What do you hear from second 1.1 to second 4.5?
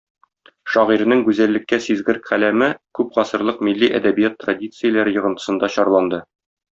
гүзәллеккә сизгер каләме күпгасырлык милли әдәбият